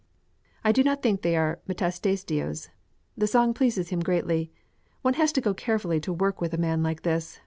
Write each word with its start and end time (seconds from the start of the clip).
I 0.63 0.71
do 0.71 0.81
not 0.81 1.03
think 1.03 1.21
they 1.21 1.37
are 1.37 1.59
Metastasio's. 1.67 2.71
The 3.15 3.27
song 3.27 3.53
pleases 3.53 3.89
him 3.89 3.99
greatly. 3.99 4.51
One 5.03 5.13
has 5.13 5.31
to 5.33 5.41
go 5.41 5.53
carefully 5.53 5.99
to 5.99 6.11
work 6.11 6.41
with 6.41 6.55
a 6.55 6.57
man 6.57 6.81
like 6.81 7.03
this. 7.03 7.39